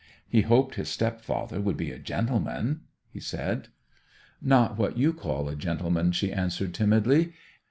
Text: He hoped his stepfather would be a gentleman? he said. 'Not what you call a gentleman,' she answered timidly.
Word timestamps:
He 0.27 0.41
hoped 0.41 0.73
his 0.73 0.89
stepfather 0.89 1.61
would 1.61 1.77
be 1.77 1.91
a 1.91 1.99
gentleman? 1.99 2.85
he 3.11 3.19
said. 3.19 3.67
'Not 4.41 4.75
what 4.75 4.97
you 4.97 5.13
call 5.13 5.47
a 5.47 5.55
gentleman,' 5.55 6.11
she 6.11 6.33
answered 6.33 6.73
timidly. 6.73 7.33